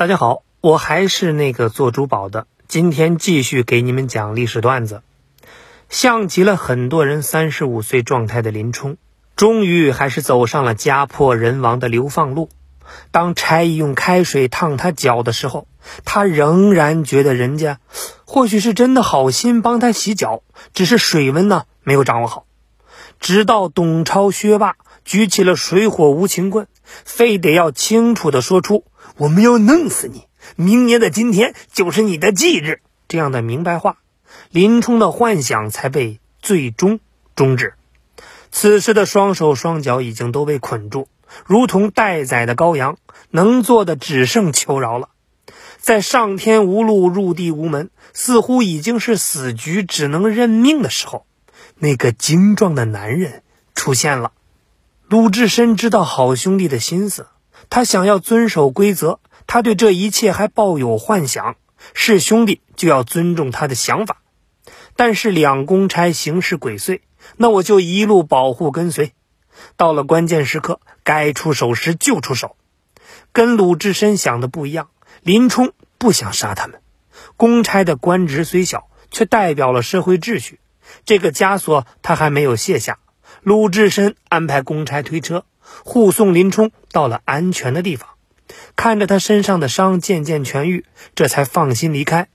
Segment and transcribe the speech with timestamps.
[0.00, 5.02] 大家好，我还是那个做珠宝的，今天继续给你们讲历史段子。
[5.90, 8.96] 像极了很多人三十五岁状态的林冲，
[9.36, 12.48] 终于还是走上了家破人亡的流放路。
[13.10, 15.66] 当差役用开水烫他脚的时候，
[16.06, 17.78] 他仍然觉得人家
[18.24, 20.42] 或许是真的好心帮他洗脚，
[20.72, 22.46] 只是水温呢没有掌握好。
[23.18, 26.68] 直到董超、薛霸举起了水火无情棍，
[27.04, 28.84] 非得要清楚的说出
[29.20, 30.24] “我们要弄死你，
[30.56, 33.98] 明年的今天就是你的忌日”这样的明白话，
[34.50, 37.00] 林冲的幻想才被最终
[37.36, 37.74] 终止。
[38.50, 41.06] 此时的双手双脚已经都被捆住。
[41.44, 42.96] 如同待宰的羔羊，
[43.28, 45.10] 能做的只剩求饶了。
[45.76, 51.26] 在上天无路，入地无门，似乎已经是死局，只能认命的时候，
[51.78, 53.42] 那个精壮的男人
[53.74, 54.32] 出现了。
[55.08, 57.26] 鲁智深知道好兄弟的心思，
[57.70, 61.56] 他想要遵守规则，他对这一切还抱有幻想。
[61.94, 64.18] 是兄弟就要尊重他的想法，
[64.96, 67.00] 但是两公差行事鬼祟，
[67.38, 69.14] 那我就一路保护跟随。
[69.78, 72.56] 到了关键时刻，该出手时就出手，
[73.32, 74.90] 跟鲁智深想的不一样。
[75.22, 76.82] 林冲不想杀他们。
[77.38, 80.60] 公差的官职虽小，却代表了社会秩序。
[81.06, 82.98] 这个枷锁他还没有卸下。
[83.42, 85.46] 鲁智深安排公差推车
[85.84, 88.08] 护送林冲到了安全的地方，
[88.76, 92.28] 看着他身上的伤渐渐痊愈，这才放心离开。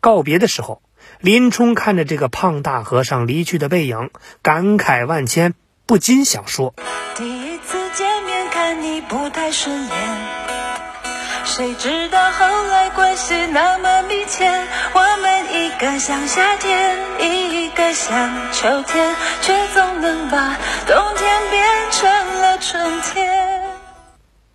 [0.00, 0.82] 告别的时候，
[1.20, 4.10] 林冲看着这个胖大和尚离去的背影，
[4.42, 5.54] 感慨万千。
[5.86, 6.74] 不禁想说：
[7.14, 9.90] 第一次见面看你不太顺眼，
[11.44, 14.64] 谁知道后来关系那么密切。
[14.92, 20.56] 我们一个像夏天，一个像秋天，却总能把
[20.88, 22.10] 冬天变成
[22.76, 23.72] 春天。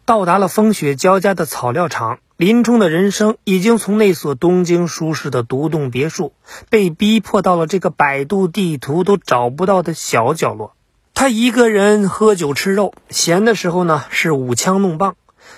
[0.05, 6.33] 到达了风雪交加的草料场，林冲的人生已经从那所东京舒适的独栋别墅，
[6.69, 10.75] 被逼迫到了这个百度地图都找不到的小角落。
[11.13, 15.15] 他一个人喝酒吃肉，闲的时候呢是舞枪弄棒。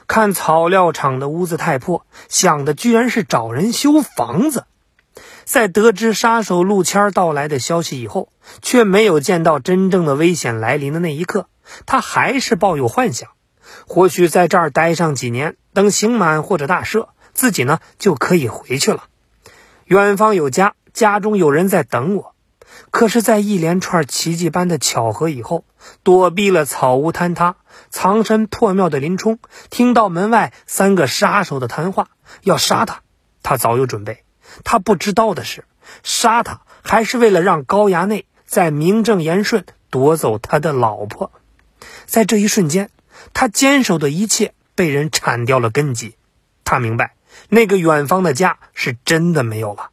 [0.07, 4.65] 看草料场的屋子太破，想的居然是找人修房子。
[5.45, 8.29] 在得知杀手陆谦到来的消息以后，
[8.61, 11.47] 却没有见到真正的危险来临的那一刻，
[11.85, 13.29] 他还是抱有幻想，
[13.87, 19.05] 或许在这儿待上几年，等刑满或者大赦，自己呢就可以回去了。
[19.85, 22.33] 远方有家，家中有人在等我。
[22.89, 25.63] 可是，在一连串奇迹般的巧合以后，
[26.01, 27.55] 躲避了草屋坍塌、
[27.89, 29.37] 藏身破庙的林冲，
[29.69, 32.07] 听到门外三个杀手的谈话，
[32.41, 33.01] 要杀他。
[33.43, 34.23] 他早有准备。
[34.63, 35.65] 他不知道的是，
[36.01, 41.31] 杀他还是为了让高衙内在名正言顺夺走他的老婆。
[42.13, 42.91] 在这一瞬间，
[43.33, 46.13] 他坚守的一切被人铲掉了根基。
[46.63, 47.15] 他明白，
[47.49, 49.89] 那个远方的家是真的没有了。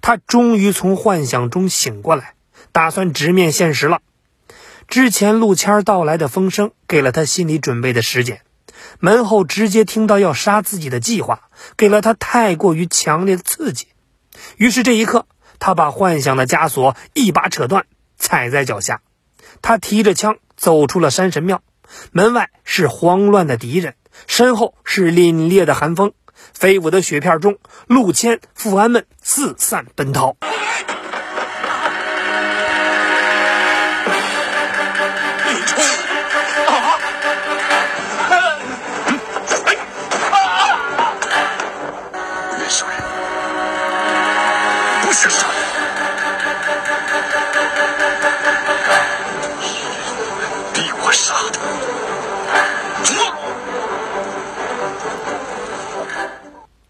[0.00, 2.32] 他终于从幻想中醒过来，
[2.72, 4.00] 打算直面现实了。
[4.88, 8.40] 之前陆谦到来的风声给了他心理准备的时间，
[8.98, 13.88] 门后直接听到要杀自己的计划，给了他太过于强烈的刺激。
[14.56, 15.26] 于是这一刻，
[15.58, 17.84] 他把幻想的枷锁一把扯断，
[18.16, 19.02] 踩在脚下。
[19.62, 21.62] 他提着枪走出了山神庙，
[22.12, 23.94] 门外是慌乱的敌人，
[24.26, 26.12] 身后是凛冽的寒风。
[26.54, 30.36] 飞舞的雪片中，陆谦、富安们四散奔逃。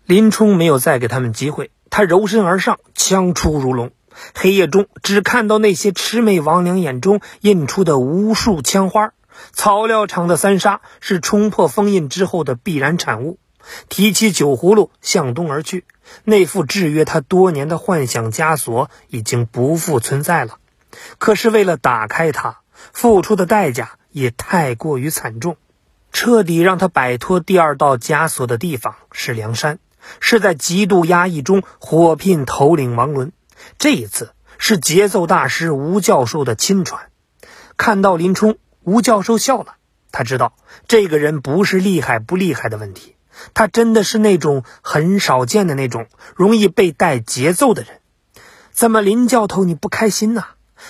[0.09, 3.91] 林冲没有再给他们机会，他柔身而上，枪出如龙。
[4.35, 9.13] 黑夜中，只看到那些魑魅魍魉眼中印出的无数枪花。
[9.53, 13.39] 草料场的三杀是冲破封印之后的必然产物。
[13.91, 15.85] 提起酒葫芦，向东而去。
[16.25, 20.55] 那副制约他多年的幻想枷锁已经不复存在了。
[21.19, 22.61] 可是为了打开它，
[22.95, 25.59] 付出的代价也太过于惨重。
[26.13, 29.79] 彻底让他摆脱第二道枷锁的地方是梁山。
[30.21, 33.33] 是在极度压抑中火聘头领王伦，
[33.79, 37.11] 这一次是节奏大师吴教授的亲传。
[37.77, 39.75] 看到林冲，吴教授笑了。
[40.11, 40.55] 他知道
[40.87, 43.15] 这个人不是厉害不厉害的问题，
[43.55, 48.01] 他真的是那种很少见的那种容易被带节奏的人。
[48.73, 50.45] 怎么林教头你不开心呐？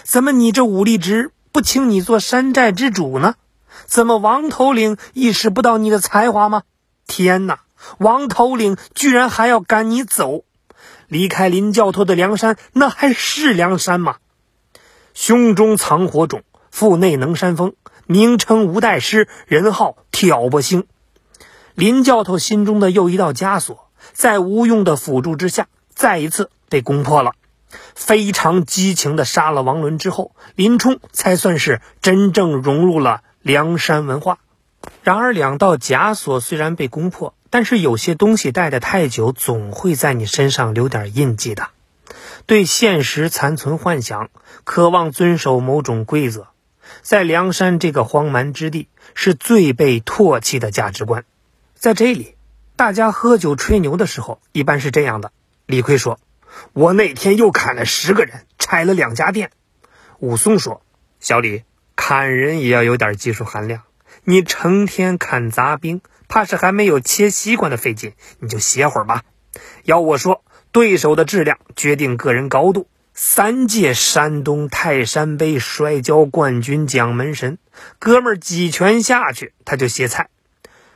[0.05, 3.35] 怎么你这武力值不请你做山寨之主呢？
[3.87, 6.63] 怎么王头领意识不到你的才华吗？
[7.07, 7.61] 天哪！
[7.99, 10.45] 王头领居然还要赶你走！
[11.07, 14.17] 离开林教头的梁山，那还是梁山吗？
[15.15, 17.75] 胸中藏火种，腹内能扇风，
[18.07, 20.87] 名称无代师，人号挑拨星。
[21.75, 27.33] 林教头心中的又一道枷锁，在吴用的辅助之下，再一次被攻破了。
[27.95, 34.39] 非常激情的杀了王伦之后，林冲才算是真正融入了梁山文化。
[35.03, 41.71] 然而，两道枷锁虽然被攻破，但是有些东西带的太久，总会在你身上留点印记的。
[42.47, 44.31] 对现实残存幻想，
[44.65, 46.49] 渴望遵守某种规则，
[47.03, 51.25] 在梁山这个荒蛮之地，是最被唾弃的价值观。
[51.75, 52.37] 在这里，
[52.77, 55.33] 大家喝酒吹牛的时候，一般是这样的：
[55.67, 56.19] 李逵说。
[56.73, 59.51] 我那天又砍了十个人，拆了两家店。
[60.19, 60.83] 武松说
[61.21, 61.63] ：“小李，
[61.95, 63.83] 砍人也要有点技术含量。
[64.25, 68.13] 你成天砍杂兵，怕是还没有切西瓜的费劲。
[68.39, 69.23] 你就歇会儿吧。
[69.85, 72.89] 要我说，对手的质量决定个人高度。
[73.15, 77.59] 三届山东泰山杯摔跤冠军蒋门神，
[77.99, 80.29] 哥们儿几拳下去他就歇菜。”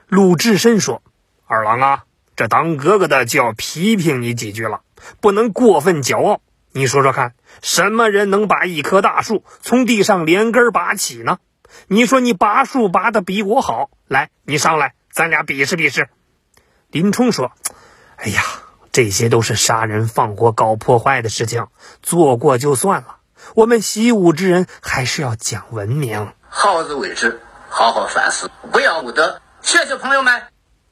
[0.06, 1.02] 鲁智深说
[1.46, 2.04] ：“二郎啊，
[2.36, 4.82] 这当哥哥的就要批评你几句了。”
[5.20, 6.40] 不能过分骄傲。
[6.70, 11.38] 你说说看，什么人能把一棵大树从地上连根拔起呢？
[11.88, 16.08] 你说你拔树拔的比我好，来，你上来，咱俩比试比试。
[16.90, 17.52] 林冲说
[18.16, 18.42] ：“哎呀，
[18.92, 21.66] 这些都是杀人放火、搞破坏的事情，
[22.02, 23.16] 做过就算了。
[23.54, 29.40] 我们习武之人还是要讲文明，好自为之，好好反思，不要武德。
[29.60, 30.44] 谢谢朋友们。”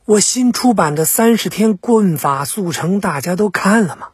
[0.05, 4.08] 我新出版的《三十天棍法速成》，大家都看了吗？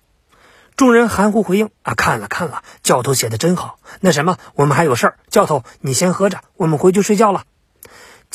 [0.76, 3.78] 众人含糊回应：“啊，看了看了，教头写的真好。
[4.00, 7.42] 那什么，我们还有事儿，教头你先喝着，我们回去睡觉了。”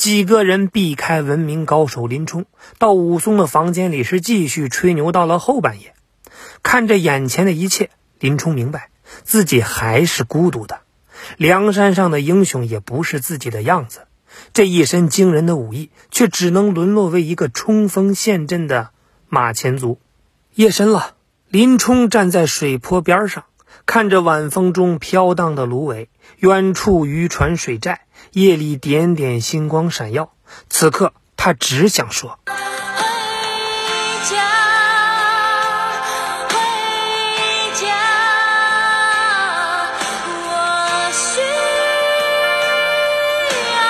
[0.02, 2.46] 几个人避开文明高手林冲，
[2.78, 5.94] 到武松的房间里是继续吹牛，到了后半夜，
[6.64, 7.88] 看着眼前的一切，
[8.18, 8.90] 林冲明白
[9.22, 10.80] 自己还是孤独的，
[11.36, 14.08] 梁山上的英雄也不是自己的样子。
[14.52, 18.90] 这一身惊人的武艺，却只能沦落为一个冲锋陷阵的
[19.28, 20.00] 马前卒。
[20.56, 21.14] 夜深了，
[21.48, 23.44] 林冲站在水坡边上，
[23.84, 26.08] 看着晚风中飘荡的芦苇，
[26.38, 28.02] 远处渔船水寨，
[28.32, 30.32] 夜里点点星光闪耀。
[30.70, 32.38] 此刻，他只想说。
[32.46, 32.52] 回
[34.30, 34.36] 家，
[36.48, 36.54] 回
[37.74, 37.86] 家，
[40.38, 41.40] 我需
[43.72, 43.82] 要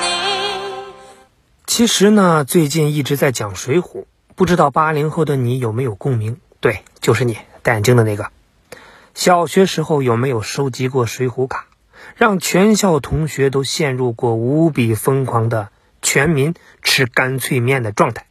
[0.00, 0.06] 你
[1.66, 3.82] 其实呢，最近一直在讲《水浒》，
[4.34, 6.38] 不知道八零后的你有没有共鸣？
[6.60, 8.30] 对，就是你戴眼镜的那个。
[9.16, 11.64] 小学时候有没有收集过水浒卡，
[12.16, 15.70] 让全校同学都陷入过无比疯狂的
[16.02, 16.52] 全民
[16.82, 18.26] 吃干脆面的状态？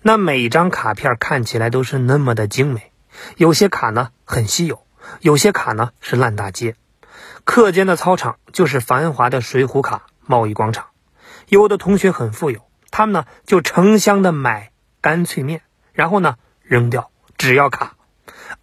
[0.00, 2.90] 那每张卡片看起来都是那么的精美，
[3.36, 4.82] 有些卡呢很稀有，
[5.20, 6.74] 有些卡呢是烂大街。
[7.44, 10.86] 课间的操场就是繁华的水浒卡贸易广场。
[11.48, 12.60] 有的同学很富有，
[12.90, 14.72] 他们呢就成箱的买
[15.02, 15.60] 干脆面，
[15.92, 17.97] 然后呢扔掉，只要卡。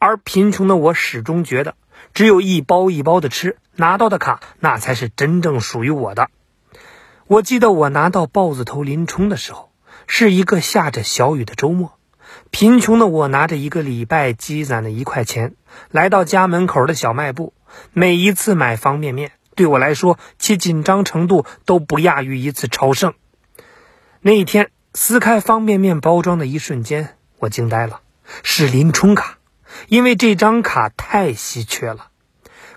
[0.06, 1.74] 而贫穷的我始终觉得，
[2.13, 6.30] 只有一包一包的吃，拿到的卡那才是真正属于我的。
[7.25, 9.72] 我记得我拿到豹子头林冲的时候，
[10.06, 11.98] 是一个下着小雨的周末。
[12.52, 15.56] 贫穷的我拿着一个礼拜积攒的一块钱，
[15.90, 17.56] 来到家门口的小卖部，
[17.92, 19.31] 每一次买方便面。
[19.56, 23.16] 对我来说，其紧张程度都不亚于一次朝圣。
[24.21, 28.02] 那一天撕开方便面包装的一瞬间，我惊呆了，
[28.44, 29.34] 是林冲卡，
[29.88, 32.08] 因为这张卡太稀缺了。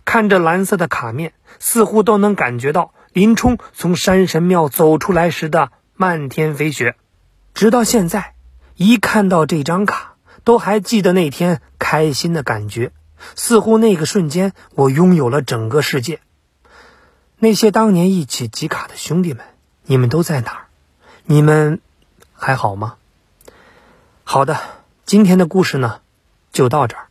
[0.04, 6.96] 看着蓝色的卡面，似乎都能感觉到林冲从山神庙走出来时的漫天飞雪。
[7.52, 8.34] 直到现在，
[8.76, 10.14] 一看到这张卡，
[10.44, 12.92] 都还记得那天开心的感觉，
[13.34, 16.20] 似乎那个瞬间我拥有了整个世界。
[17.38, 19.44] 那些当年一起集卡的兄弟们，
[19.84, 20.66] 你们都在哪儿？
[21.24, 21.80] 你们
[22.32, 22.94] 还好吗？
[24.24, 24.58] 好的，
[25.04, 26.00] 今天的故事呢，
[26.52, 27.06] 就到这儿。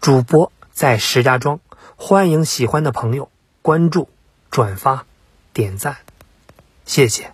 [0.00, 1.60] 主播在石家庄，
[1.96, 3.30] 欢迎喜欢的朋友
[3.62, 4.08] 关注、
[4.50, 5.04] 转发、
[5.52, 5.98] 点赞，
[6.86, 7.32] 谢谢。